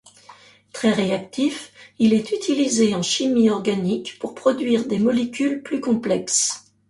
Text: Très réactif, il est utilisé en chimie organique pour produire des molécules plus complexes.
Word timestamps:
Très 0.73 0.89
réactif, 0.93 1.71
il 1.99 2.15
est 2.15 2.31
utilisé 2.31 2.95
en 2.95 3.03
chimie 3.03 3.51
organique 3.51 4.17
pour 4.17 4.33
produire 4.33 4.87
des 4.87 4.97
molécules 4.97 5.61
plus 5.61 5.79
complexes. 5.79 6.71